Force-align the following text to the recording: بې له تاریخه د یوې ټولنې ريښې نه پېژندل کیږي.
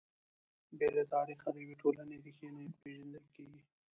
بې 0.77 0.87
له 0.97 1.03
تاریخه 1.13 1.47
د 1.51 1.55
یوې 1.63 1.75
ټولنې 1.81 2.15
ريښې 2.25 2.49
نه 2.57 2.63
پېژندل 2.81 3.25
کیږي. 3.35 3.61